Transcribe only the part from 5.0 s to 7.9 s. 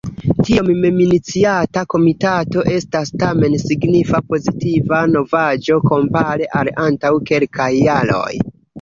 novaĵo kompare al antaŭ kelkaj